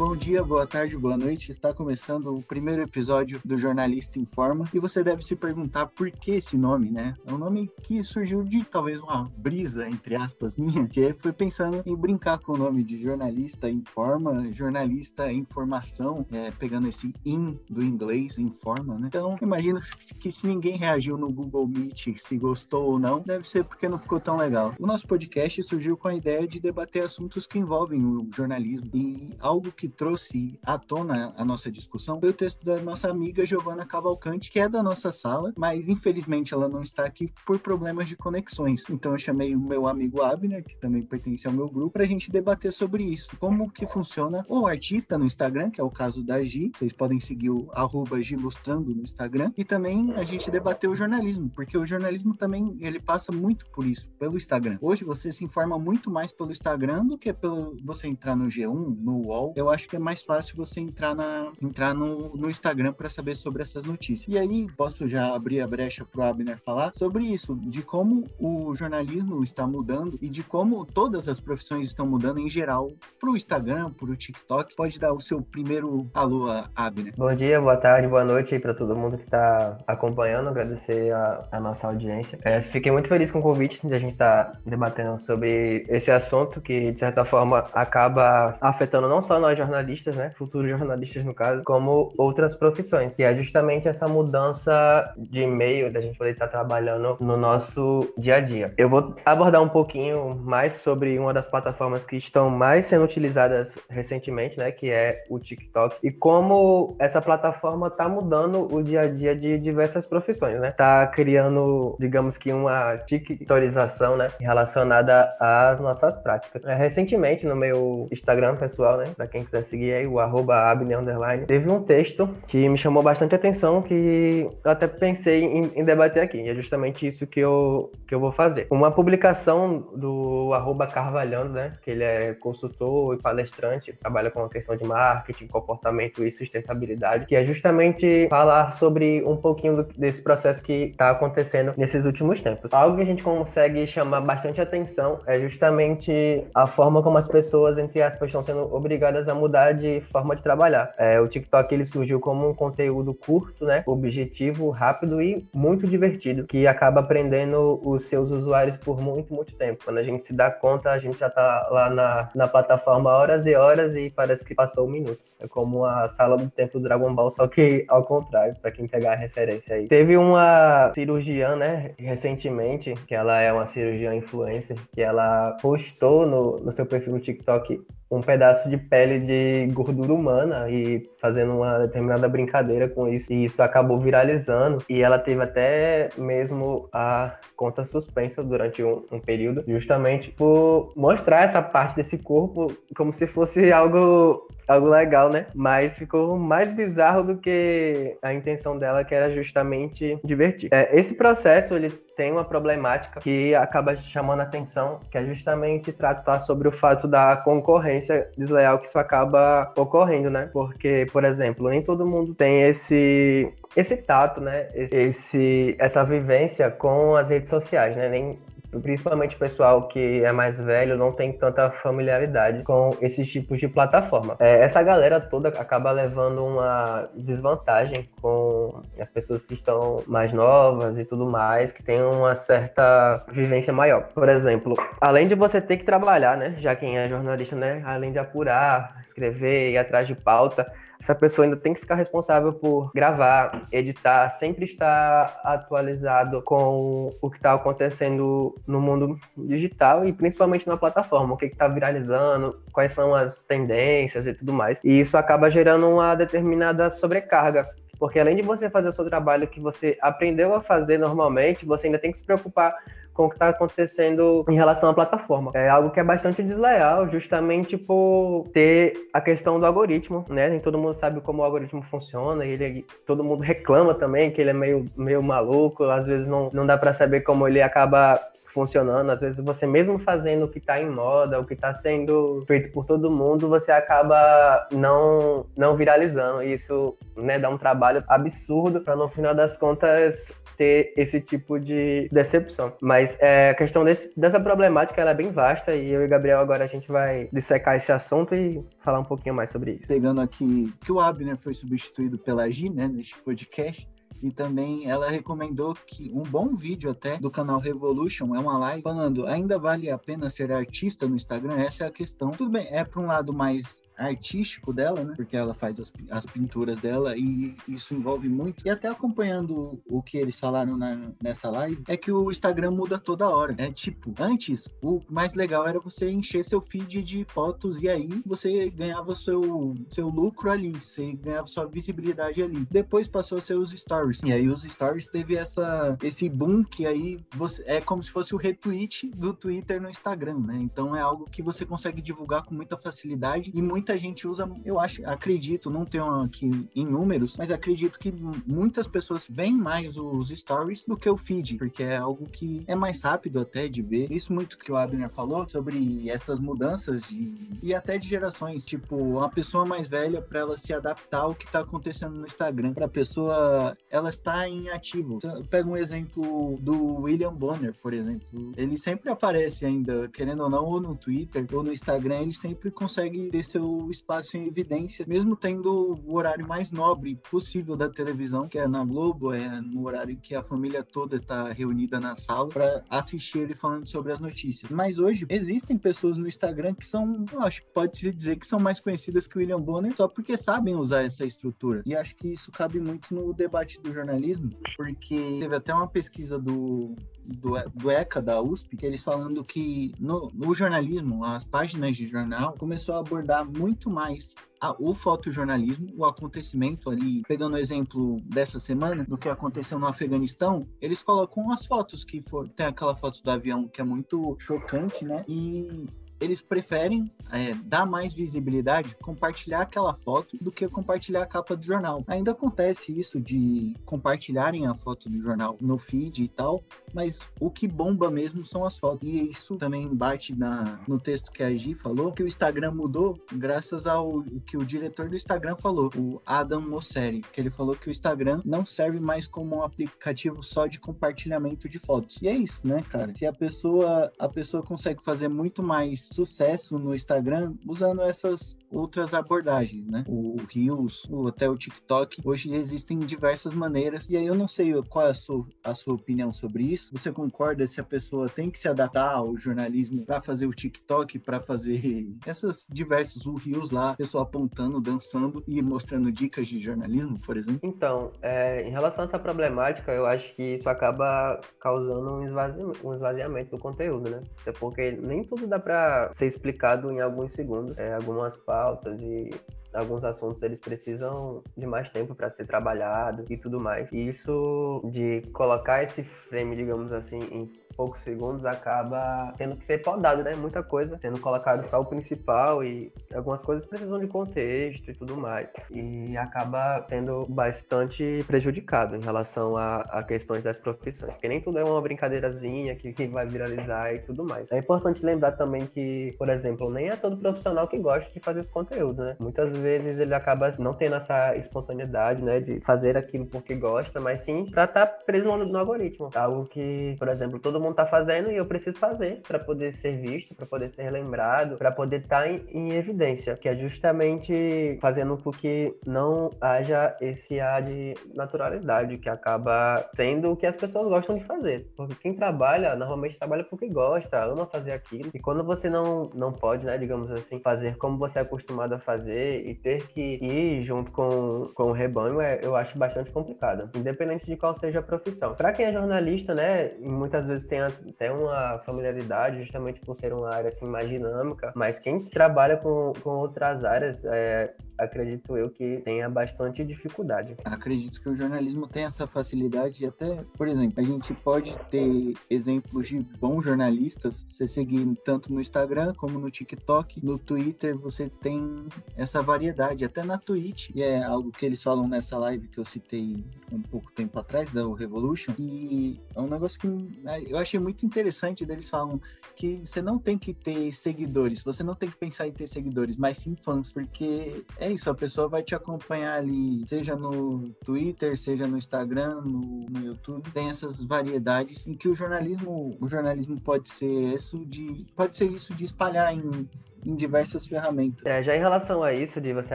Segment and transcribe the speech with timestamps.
[0.00, 1.52] Bom dia, boa tarde, boa noite.
[1.52, 6.30] Está começando o primeiro episódio do Jornalista Informa e você deve se perguntar por que
[6.30, 7.14] esse nome, né?
[7.26, 11.82] É um nome que surgiu de talvez uma brisa, entre aspas, minha, que foi pensando
[11.84, 17.82] em brincar com o nome de Jornalista Informa, Jornalista Informação, é, pegando esse in do
[17.82, 19.08] inglês, Informa, né?
[19.08, 19.78] Então, imagino
[20.18, 23.98] que se ninguém reagiu no Google Meet, se gostou ou não, deve ser porque não
[23.98, 24.74] ficou tão legal.
[24.78, 29.36] O nosso podcast surgiu com a ideia de debater assuntos que envolvem o jornalismo e
[29.38, 33.86] algo que trouxe à tona a nossa discussão foi o texto da nossa amiga Giovana
[33.86, 38.16] Cavalcante, que é da nossa sala, mas infelizmente ela não está aqui por problemas de
[38.16, 38.84] conexões.
[38.88, 42.06] Então eu chamei o meu amigo Abner, que também pertence ao meu grupo, para a
[42.06, 43.36] gente debater sobre isso.
[43.38, 46.72] Como que funciona o artista no Instagram, que é o caso da Gi.
[46.76, 49.52] Vocês podem seguir o arroba Gilustrando no Instagram.
[49.56, 53.86] E também a gente debateu o jornalismo, porque o jornalismo também ele passa muito por
[53.86, 54.78] isso, pelo Instagram.
[54.80, 58.96] Hoje você se informa muito mais pelo Instagram do que pelo você entrar no G1,
[58.98, 59.52] no UOL.
[59.56, 63.34] Eu acho que é mais fácil você entrar, na, entrar no, no Instagram para saber
[63.34, 64.28] sobre essas notícias.
[64.28, 68.26] E aí, posso já abrir a brecha para o Abner falar sobre isso, de como
[68.38, 73.30] o jornalismo está mudando e de como todas as profissões estão mudando em geral para
[73.30, 74.74] o Instagram, para o TikTok.
[74.74, 77.14] Pode dar o seu primeiro alô, Abner.
[77.16, 80.48] Bom dia, boa tarde, boa noite para todo mundo que está acompanhando.
[80.48, 82.38] Agradecer a, a nossa audiência.
[82.44, 86.10] É, fiquei muito feliz com o convite de a gente estar tá debatendo sobre esse
[86.10, 91.34] assunto que, de certa forma, acaba afetando não só nós jornalistas, né, futuros jornalistas no
[91.34, 93.18] caso, como outras profissões.
[93.18, 98.36] E é justamente essa mudança de meio da gente poder estar trabalhando no nosso dia
[98.36, 98.72] a dia.
[98.76, 103.78] Eu vou abordar um pouquinho mais sobre uma das plataformas que estão mais sendo utilizadas
[103.88, 109.06] recentemente, né, que é o TikTok, e como essa plataforma está mudando o dia a
[109.08, 110.72] dia de diversas profissões, né?
[110.72, 116.64] Tá criando, digamos que uma TikTorização, né, relacionada às nossas práticas.
[116.64, 121.46] É, recentemente no meu Instagram pessoal, né, para quem quiser seguir aí, o arroba underline,
[121.46, 126.22] teve um texto que me chamou bastante atenção, que eu até pensei em, em, debater
[126.22, 126.38] aqui.
[126.38, 128.66] E é justamente isso que eu, que eu vou fazer.
[128.70, 131.72] Uma publicação do arroba Carvalhando, né?
[131.82, 137.26] Que ele é consultor e palestrante, trabalha com a questão de marketing, comportamento e sustentabilidade,
[137.26, 142.70] que é justamente falar sobre um pouquinho desse processo que está acontecendo nesses últimos tempos.
[142.72, 147.78] Algo que a gente consegue chamar bastante atenção é justamente a forma como as pessoas,
[147.78, 150.94] entre aspas, estão sendo obrigadas a mudar de forma de trabalhar.
[150.98, 153.82] É, o TikTok ele surgiu como um conteúdo curto, né?
[153.86, 159.84] Objetivo, rápido e muito divertido, que acaba prendendo os seus usuários por muito, muito tempo.
[159.84, 163.46] Quando a gente se dá conta, a gente já tá lá na, na plataforma horas
[163.46, 165.30] e horas e parece que passou um minuto.
[165.40, 168.86] É como a sala do tempo do Dragon Ball, só que ao contrário, para quem
[168.86, 169.88] pegar a referência aí.
[169.88, 176.58] Teve uma cirurgiã, né, recentemente, que ela é uma cirurgiã influencer, que ela postou no,
[176.58, 181.78] no seu perfil no TikTok um pedaço de pele de gordura humana e fazendo uma
[181.78, 183.32] determinada brincadeira com isso.
[183.32, 184.84] E isso acabou viralizando.
[184.88, 191.44] E ela teve até mesmo a conta suspensa durante um, um período, justamente por mostrar
[191.44, 195.46] essa parte desse corpo como se fosse algo algo legal, né?
[195.54, 200.68] Mas ficou mais bizarro do que a intenção dela, que era justamente divertir.
[200.72, 205.90] É, esse processo, ele tem uma problemática que acaba chamando a atenção, que é justamente
[205.90, 210.50] tratar sobre o fato da concorrência desleal que isso acaba ocorrendo, né?
[210.52, 214.68] Porque, por exemplo, nem todo mundo tem esse esse tato, né?
[214.74, 218.08] Esse essa vivência com as redes sociais, né?
[218.08, 218.38] Nem
[218.78, 223.68] principalmente o pessoal que é mais velho não tem tanta familiaridade com esses tipos de
[223.68, 224.36] plataforma.
[224.38, 230.98] É, essa galera toda acaba levando uma desvantagem com as pessoas que estão mais novas
[230.98, 234.08] e tudo mais, que tem uma certa vivência maior.
[234.14, 238.12] Por exemplo, além de você ter que trabalhar, né, já quem é jornalista, né, além
[238.12, 240.70] de apurar, escrever, ir atrás de pauta,
[241.00, 247.30] essa pessoa ainda tem que ficar responsável por gravar, editar, sempre estar atualizado com o
[247.30, 252.92] que está acontecendo no mundo digital e principalmente na plataforma, o que está viralizando, quais
[252.92, 254.78] são as tendências e tudo mais.
[254.84, 257.68] E isso acaba gerando uma determinada sobrecarga
[258.00, 261.86] porque além de você fazer o seu trabalho que você aprendeu a fazer normalmente, você
[261.86, 262.74] ainda tem que se preocupar
[263.12, 265.50] com o que está acontecendo em relação à plataforma.
[265.54, 270.48] É algo que é bastante desleal, justamente por ter a questão do algoritmo, né?
[270.48, 274.40] Nem todo mundo sabe como o algoritmo funciona, e ele, todo mundo reclama também que
[274.40, 278.18] ele é meio, meio maluco, às vezes não, não dá para saber como ele acaba
[278.52, 282.44] funcionando, às vezes você mesmo fazendo o que está em moda, o que está sendo
[282.46, 286.42] feito por todo mundo, você acaba não, não viralizando.
[286.42, 291.58] E isso né, dá um trabalho absurdo para no final das contas ter esse tipo
[291.58, 292.72] de decepção.
[292.82, 296.40] Mas é, a questão desse, dessa problemática ela é bem vasta e eu e Gabriel
[296.40, 299.88] agora a gente vai dissecar esse assunto e falar um pouquinho mais sobre isso.
[299.88, 303.88] Pegando aqui que o Abner foi substituído pela Gi, né, neste podcast,
[304.22, 308.82] e também ela recomendou que um bom vídeo até do canal Revolution é uma live
[308.82, 311.54] falando ainda vale a pena ser artista no Instagram?
[311.54, 312.30] Essa é a questão.
[312.30, 315.14] Tudo bem é para um lado mais artístico dela, né?
[315.14, 318.66] Porque ela faz as, as pinturas dela e isso envolve muito.
[318.66, 322.98] E até acompanhando o que eles falaram na, nessa live, é que o Instagram muda
[322.98, 323.54] toda hora.
[323.58, 328.08] É tipo, antes, o mais legal era você encher seu feed de fotos e aí
[328.24, 332.66] você ganhava seu, seu lucro ali, você ganhava sua visibilidade ali.
[332.70, 334.20] Depois passou a ser os stories.
[334.24, 338.34] E aí os stories teve essa, esse boom que aí você, é como se fosse
[338.34, 340.58] o retweet do Twitter no Instagram, né?
[340.60, 344.48] Então é algo que você consegue divulgar com muita facilidade e muita muita gente usa,
[344.64, 348.12] eu acho, acredito, não tenho aqui em números, mas acredito que
[348.46, 352.74] muitas pessoas veem mais os stories do que o feed, porque é algo que é
[352.74, 354.10] mais rápido até de ver.
[354.10, 358.96] Isso muito que o Abner falou sobre essas mudanças de, e até de gerações, tipo,
[358.96, 362.86] uma pessoa mais velha para ela se adaptar ao que está acontecendo no Instagram, para
[362.86, 365.18] a pessoa ela está em ativo.
[365.48, 368.52] Pega um exemplo do William Bonner, por exemplo.
[368.56, 372.70] Ele sempre aparece ainda, querendo ou não, ou no Twitter ou no Instagram, ele sempre
[372.70, 378.48] consegue ter seu espaço em evidência, mesmo tendo o horário mais nobre possível da televisão,
[378.48, 382.48] que é na Globo, é no horário que a família toda está reunida na sala
[382.48, 384.70] para assistir ele falando sobre as notícias.
[384.70, 388.58] Mas hoje existem pessoas no Instagram que são, eu acho que pode-se dizer que são
[388.58, 391.82] mais conhecidas que o William Bonner só porque sabem usar essa estrutura.
[391.84, 396.38] E acho que isso cabe muito no debate do jornalismo, porque teve até uma pesquisa
[396.38, 396.94] do
[397.30, 402.54] do, do ECA da USP, eles falando que no, no jornalismo, as páginas de jornal
[402.58, 408.60] começou a abordar muito mais a, o fotojornalismo, o acontecimento ali, pegando o exemplo dessa
[408.60, 413.22] semana, do que aconteceu no Afeganistão, eles colocam as fotos que for, tem aquela foto
[413.22, 415.24] do avião que é muito chocante, né?
[415.26, 415.86] E
[416.20, 421.64] eles preferem é, dar mais visibilidade, compartilhar aquela foto do que compartilhar a capa do
[421.64, 422.04] jornal.
[422.06, 426.62] Ainda acontece isso de compartilharem a foto do jornal no feed e tal,
[426.92, 429.08] mas o que bomba mesmo são as fotos.
[429.08, 433.18] E isso também bate na, no texto que a Gi falou, que o Instagram mudou
[433.32, 437.88] graças ao que o diretor do Instagram falou, o Adam Mosseri, que ele falou que
[437.88, 442.18] o Instagram não serve mais como um aplicativo só de compartilhamento de fotos.
[442.20, 443.14] E é isso, né, cara?
[443.14, 449.12] Se a pessoa a pessoa consegue fazer muito mais sucesso no Instagram usando essas outras
[449.12, 450.04] abordagens, né?
[450.06, 454.08] O Reels, o, até o TikTok, hoje existem diversas maneiras.
[454.08, 456.90] E aí eu não sei qual é a sua, a sua opinião sobre isso.
[456.92, 461.18] Você concorda se a pessoa tem que se adaptar ao jornalismo para fazer o TikTok,
[461.18, 463.40] para fazer essas diversos o
[463.72, 467.60] lá, pessoa apontando, dançando e mostrando dicas de jornalismo, por exemplo?
[467.62, 472.86] Então, é, em relação a essa problemática, eu acho que isso acaba causando um esvaziamento,
[472.86, 474.22] um esvaziamento do conteúdo, né?
[474.42, 477.76] Até porque nem tudo dá para ser explicado em alguns segundos.
[477.76, 479.30] É, algumas partes pautas e
[479.72, 483.92] alguns assuntos eles precisam de mais tempo para ser trabalhado e tudo mais.
[483.92, 489.78] E isso de colocar esse frame, digamos assim, em poucos segundos acaba tendo que ser
[489.78, 490.34] podado, né?
[490.34, 495.16] Muita coisa sendo colocado só o principal e algumas coisas precisam de contexto e tudo
[495.16, 495.48] mais.
[495.70, 501.58] E acaba sendo bastante prejudicado em relação a, a questões das profissões, porque nem tudo
[501.58, 504.52] é uma brincadeirazinha que, que vai viralizar e tudo mais.
[504.52, 508.40] É importante lembrar também que, por exemplo, nem é todo profissional que gosta de fazer
[508.40, 509.16] esse conteúdo, né?
[509.18, 514.22] Muitas vezes ele acaba não tendo essa espontaneidade, né, de fazer aquilo porque gosta, mas
[514.22, 516.10] sim para estar tá preso no, no algoritmo.
[516.14, 519.96] Algo que, por exemplo, todo mundo tá fazendo e eu preciso fazer para poder ser
[519.98, 524.78] visto, para poder ser lembrado, para poder estar tá em, em, evidência, que é justamente
[524.80, 530.56] fazendo com que não haja esse ar de naturalidade que acaba sendo o que as
[530.56, 531.68] pessoas gostam de fazer.
[531.76, 535.10] Porque quem trabalha, normalmente trabalha porque gosta, ama fazer aquilo.
[535.14, 538.78] E quando você não, não pode, né, digamos assim, fazer como você é acostumado a
[538.78, 543.68] fazer e ter que ir junto com, com o rebanho, é, eu acho bastante complicado,
[543.76, 545.34] independente de qual seja a profissão.
[545.34, 550.32] Para quem é jornalista, né, muitas vezes tem até uma familiaridade, justamente por ser uma
[550.34, 555.78] área assim, mais dinâmica, mas quem trabalha com, com outras áreas, é, acredito eu que
[555.84, 557.36] tenha bastante dificuldade.
[557.44, 562.88] Acredito que o jornalismo tem essa facilidade, até, por exemplo, a gente pode ter exemplos
[562.88, 568.66] de bons jornalistas, você seguir tanto no Instagram como no TikTok, no Twitter, você tem
[568.96, 572.64] essa variedade, até na Twitch, e é algo que eles falam nessa live que eu
[572.64, 576.68] citei um pouco tempo atrás, da Revolution, e é um negócio que
[577.02, 579.00] né, eu achei muito interessante, deles falam
[579.36, 582.96] que você não tem que ter seguidores, você não tem que pensar em ter seguidores,
[582.96, 588.16] mas sim fãs, porque é isso, a pessoa vai te acompanhar ali, seja no Twitter,
[588.18, 593.40] seja no Instagram, no, no YouTube, tem essas variedades em que o jornalismo, o jornalismo
[593.40, 596.48] pode ser isso de, pode ser isso de espalhar em
[596.84, 598.04] em diversas ferramentas.
[598.04, 599.54] É, já em relação a isso, de você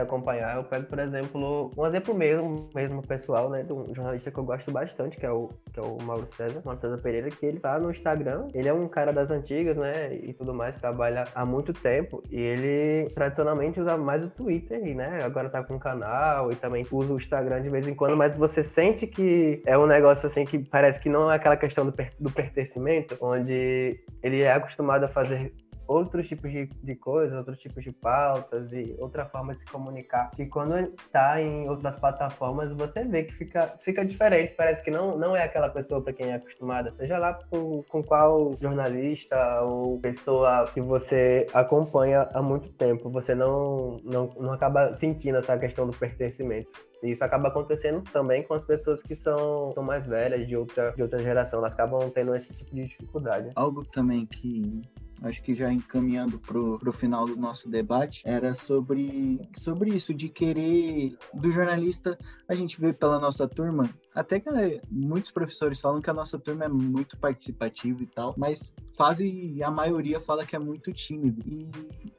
[0.00, 4.38] acompanhar, eu pego, por exemplo, um exemplo mesmo, mesmo pessoal, né, de um jornalista que
[4.38, 7.46] eu gosto bastante, que é o, que é o Mauro César, Mauro César Pereira, que
[7.46, 11.24] ele tá no Instagram, ele é um cara das antigas, né, e tudo mais, trabalha
[11.34, 15.78] há muito tempo, e ele tradicionalmente usa mais o Twitter, né, agora tá com um
[15.78, 19.76] canal e também usa o Instagram de vez em quando, mas você sente que é
[19.76, 23.98] um negócio assim que parece que não é aquela questão do, per do pertencimento, onde
[24.22, 25.52] ele é acostumado a fazer
[25.86, 30.30] outros tipos de, de coisas, outros tipos de pautas e outra forma de se comunicar.
[30.38, 34.54] E quando está em outras plataformas, você vê que fica, fica diferente.
[34.56, 38.02] Parece que não, não é aquela pessoa para quem é acostumada, seja lá com, com
[38.02, 43.10] qual jornalista ou pessoa que você acompanha há muito tempo.
[43.10, 46.70] Você não, não, não acaba sentindo essa questão do pertencimento.
[47.02, 50.92] E isso acaba acontecendo também com as pessoas que são, são mais velhas, de outra,
[50.92, 51.58] de outra geração.
[51.58, 53.50] Elas acabam tendo esse tipo de dificuldade.
[53.54, 54.82] Algo também que
[55.22, 60.28] acho que já encaminhando para o final do nosso debate, era sobre, sobre isso, de
[60.28, 62.18] querer, do jornalista,
[62.48, 66.38] a gente vê pela nossa turma, até que né, muitos professores falam que a nossa
[66.38, 71.42] turma é muito participativa e tal, mas quase a maioria fala que é muito tímido.
[71.46, 71.68] E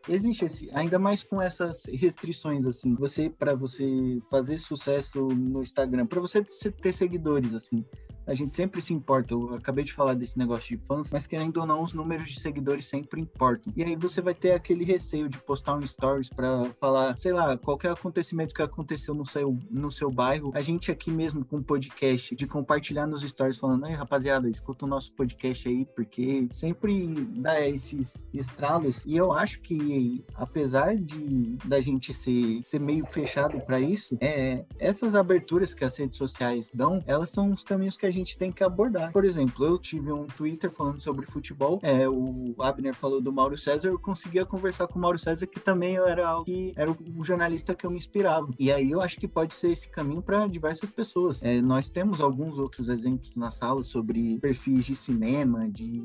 [0.07, 6.05] existe esse, ainda mais com essas restrições, assim, você, para você fazer sucesso no Instagram,
[6.05, 7.85] para você ter seguidores, assim,
[8.27, 9.33] a gente sempre se importa.
[9.33, 12.39] Eu acabei de falar desse negócio de fãs, mas querendo ou não, os números de
[12.39, 13.73] seguidores sempre importam.
[13.75, 17.57] E aí você vai ter aquele receio de postar um stories para falar, sei lá,
[17.57, 20.51] qualquer acontecimento que aconteceu no seu, no seu bairro.
[20.53, 24.85] A gente aqui mesmo com o podcast, de compartilhar nos stories falando, aí rapaziada, escuta
[24.85, 29.03] o nosso podcast aí, porque sempre dá esses estralos.
[29.05, 34.65] E eu acho que, apesar de da gente ser, ser meio fechado para isso, é,
[34.79, 38.51] essas aberturas que as redes sociais dão, elas são os caminhos que a gente tem
[38.51, 39.11] que abordar.
[39.11, 43.57] Por exemplo, eu tive um Twitter falando sobre futebol, é, o Abner falou do Mauro
[43.57, 47.75] César, eu conseguia conversar com o Mauro César, que também era que era o jornalista
[47.75, 48.49] que eu me inspirava.
[48.59, 51.41] E aí eu acho que pode ser esse caminho para diversas pessoas.
[51.41, 56.03] É, nós temos alguns outros exemplos na sala sobre perfis de cinema, de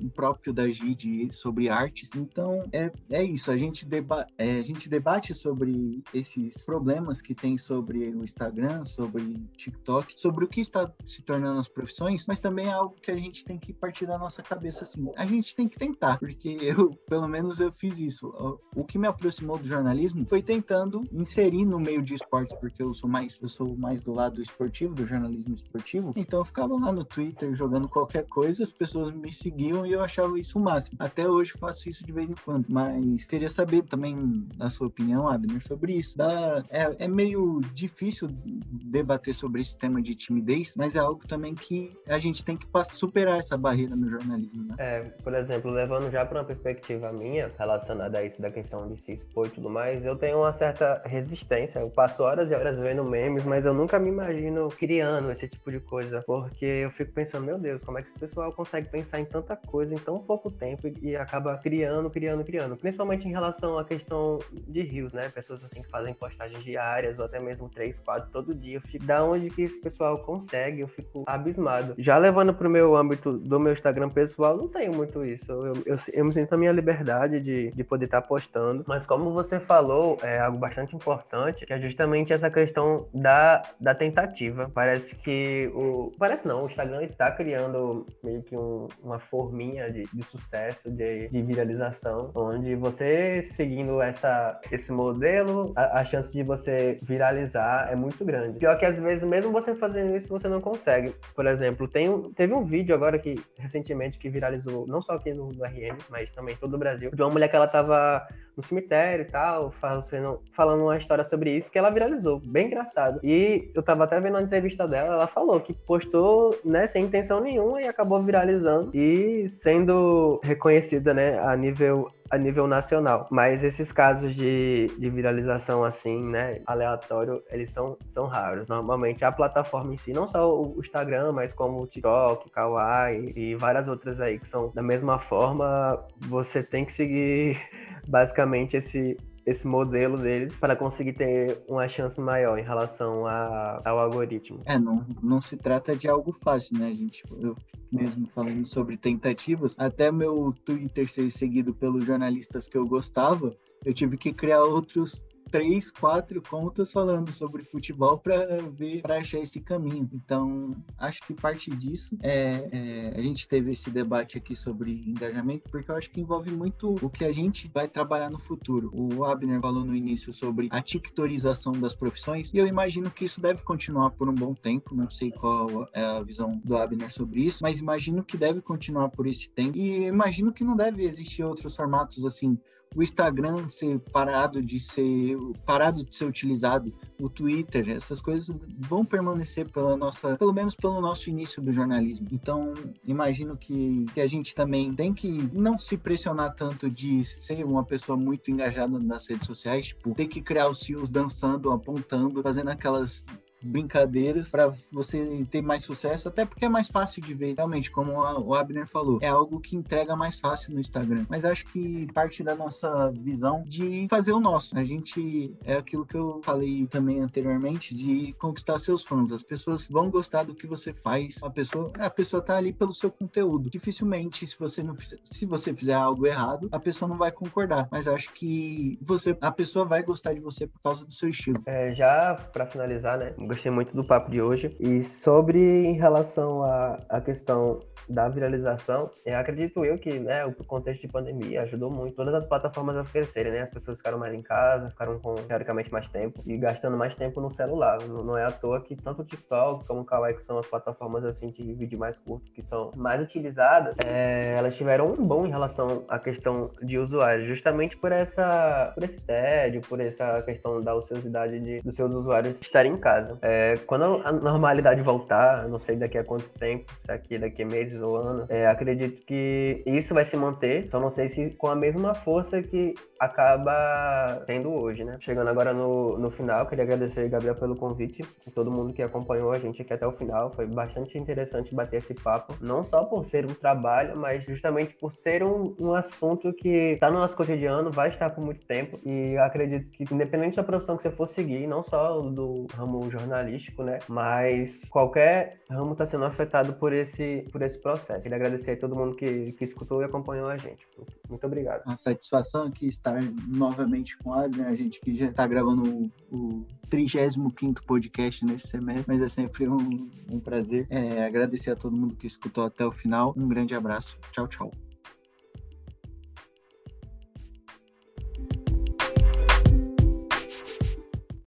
[0.00, 2.10] o próprio da GID sobre artes.
[2.14, 7.34] Então é, é isso, a gente, deba é, a gente debate sobre esses problemas que
[7.34, 12.40] tem sobre o Instagram, sobre TikTok, sobre o que está se tornando nas profissões, mas
[12.40, 15.10] também é algo que a gente tem que partir da nossa cabeça assim.
[15.16, 18.28] A gente tem que tentar, porque eu, pelo menos, eu fiz isso.
[18.74, 22.94] O que me aproximou do jornalismo foi tentando inserir no meio de esportes, porque eu
[22.94, 26.12] sou mais, eu sou mais do lado esportivo, do jornalismo esportivo.
[26.16, 30.02] Então eu ficava lá no Twitter jogando qualquer coisa, as pessoas me seguiam e eu
[30.02, 30.96] achava isso o máximo.
[31.00, 35.28] Até hoje faço isso de vez em quando, mas queria saber também a sua opinião,
[35.28, 36.16] Abner, sobre isso.
[36.16, 41.37] Da, é, é meio difícil debater sobre esse tema de timidez, mas é algo também
[41.54, 44.74] que a gente tem que superar essa barreira no jornalismo, né?
[44.78, 48.96] É, por exemplo, levando já para uma perspectiva minha relacionada a isso da questão de
[49.00, 51.80] se expor e tudo mais, eu tenho uma certa resistência.
[51.80, 55.70] Eu passo horas e horas vendo memes, mas eu nunca me imagino criando esse tipo
[55.70, 59.20] de coisa, porque eu fico pensando, meu Deus, como é que esse pessoal consegue pensar
[59.20, 63.78] em tanta coisa em tão pouco tempo e, acaba criando, criando, criando, principalmente em relação
[63.78, 65.28] à questão de rios, né?
[65.28, 68.80] Pessoas assim que fazem postagens diárias ou até mesmo três, quatro todo dia.
[69.04, 70.80] Da onde que esse pessoal consegue?
[70.80, 71.94] Eu fico abismado.
[71.98, 75.50] Já levando pro meu âmbito do meu Instagram pessoal, não tenho muito isso.
[75.50, 78.84] Eu, eu, eu me sinto a minha liberdade de, de poder estar tá postando.
[78.86, 83.94] Mas como você falou, é algo bastante importante, que é justamente essa questão da, da
[83.94, 84.70] tentativa.
[84.74, 86.12] Parece que o.
[86.18, 91.28] Parece não, o Instagram está criando meio que um, uma forminha de, de sucesso, de,
[91.28, 97.96] de viralização, onde você seguindo essa, esse modelo, a, a chance de você viralizar é
[97.96, 98.58] muito grande.
[98.58, 101.07] Pior que às vezes, mesmo você fazendo isso, você não consegue.
[101.34, 105.52] Por exemplo, tem teve um vídeo agora que recentemente que viralizou, não só aqui no,
[105.52, 108.26] no RM, mas também todo o Brasil, de uma mulher que ela tava
[108.58, 112.40] no cemitério e tal, fazendo, falando uma história sobre isso, que ela viralizou.
[112.44, 113.20] Bem engraçado.
[113.22, 117.40] E eu tava até vendo a entrevista dela, ela falou que postou, né, sem intenção
[117.40, 123.26] nenhuma e acabou viralizando e sendo reconhecida, né, a nível a nível nacional.
[123.30, 128.68] Mas esses casos de, de viralização assim, né, aleatório, eles são, são raros.
[128.68, 133.54] Normalmente a plataforma em si, não só o Instagram, mas como o TikTok, Kawaii e
[133.54, 137.58] várias outras aí que são da mesma forma, você tem que seguir
[138.06, 139.16] basicamente esse
[139.48, 144.60] esse modelo deles para conseguir ter uma chance maior em relação a, ao algoritmo.
[144.66, 147.24] É, não, não se trata de algo fácil, né, gente?
[147.40, 147.56] Eu
[147.90, 153.94] mesmo falando sobre tentativas, até meu Twitter ser seguido pelos jornalistas que eu gostava, eu
[153.94, 159.60] tive que criar outros três, quatro contas falando sobre futebol para ver, para achar esse
[159.60, 160.08] caminho.
[160.12, 165.68] Então, acho que parte disso é, é, a gente teve esse debate aqui sobre engajamento,
[165.70, 168.90] porque eu acho que envolve muito o que a gente vai trabalhar no futuro.
[168.92, 173.40] O Abner falou no início sobre a tictorização das profissões, e eu imagino que isso
[173.40, 174.94] deve continuar por um bom tempo.
[174.94, 179.08] Não sei qual é a visão do Abner sobre isso, mas imagino que deve continuar
[179.08, 179.76] por esse tempo.
[179.76, 182.58] E imagino que não deve existir outros formatos assim
[182.94, 189.04] o Instagram ser parado de ser parado de ser utilizado, o Twitter, essas coisas vão
[189.04, 192.28] permanecer pela nossa, pelo menos pelo nosso início do jornalismo.
[192.32, 197.64] Então, imagino que, que a gente também tem que não se pressionar tanto de ser
[197.64, 202.42] uma pessoa muito engajada nas redes sociais, tipo, ter que criar os fios dançando, apontando,
[202.42, 203.26] fazendo aquelas
[203.62, 208.12] brincadeiras para você ter mais sucesso, até porque é mais fácil de ver, realmente, como
[208.12, 211.26] o Abner falou, é algo que entrega mais fácil no Instagram.
[211.28, 214.76] Mas acho que parte da nossa visão de fazer o nosso.
[214.78, 219.32] A gente é aquilo que eu falei também anteriormente de conquistar seus fãs.
[219.32, 221.42] As pessoas vão gostar do que você faz.
[221.42, 223.70] A pessoa, a pessoa tá ali pelo seu conteúdo.
[223.70, 227.88] Dificilmente, se você não se você fizer algo errado, a pessoa não vai concordar.
[227.90, 231.62] Mas acho que você, a pessoa vai gostar de você por causa do seu estilo.
[231.66, 233.34] É, já para finalizar, né?
[233.48, 234.76] Gostei muito do papo de hoje.
[234.78, 240.52] E sobre em relação à, à questão da viralização, eu acredito eu que né, o
[240.64, 243.62] contexto de pandemia ajudou muito todas as plataformas a crescerem, né?
[243.62, 247.40] As pessoas ficaram mais em casa, ficaram com teoricamente mais tempo e gastando mais tempo
[247.40, 247.98] no celular.
[248.06, 250.66] Não, não é à toa que tanto o TikTok como o Kawaii, que são as
[250.66, 255.46] plataformas assim de vídeo mais curto, que são mais utilizadas, é, elas tiveram um bom
[255.46, 260.80] em relação à questão de usuários, justamente por essa por esse tédio, por essa questão
[260.80, 263.37] da ociosidade de, dos seus usuários estarem em casa.
[263.42, 267.66] É, quando a normalidade voltar, não sei daqui a quanto tempo, se aqui daqui a
[267.66, 268.50] meses ou anos.
[268.50, 272.62] É, acredito que isso vai se manter, só não sei se com a mesma força
[272.62, 275.18] que acaba tendo hoje, né?
[275.20, 279.52] Chegando agora no, no final, queria agradecer, Gabriel, pelo convite e todo mundo que acompanhou
[279.52, 280.52] a gente aqui até o final.
[280.52, 285.12] Foi bastante interessante bater esse papo, não só por ser um trabalho, mas justamente por
[285.12, 289.36] ser um, um assunto que está no nosso cotidiano, vai estar por muito tempo e
[289.38, 293.98] acredito que, independente da profissão que você for seguir, não só do ramo jornalístico, né?
[294.08, 298.22] Mas qualquer ramo está sendo afetado por esse, por esse processo.
[298.22, 300.86] Queria agradecer a todo mundo que, que escutou e acompanhou a gente.
[301.28, 301.82] Muito obrigado.
[301.86, 306.64] A satisfação está estar novamente com a Adrian, a gente que já está gravando o,
[306.88, 310.86] 35 podcast nesse semestre, mas é sempre um, um prazer.
[310.88, 313.34] É, agradecer a todo mundo que escutou até o final.
[313.36, 314.18] Um grande abraço.
[314.32, 314.87] Tchau, tchau.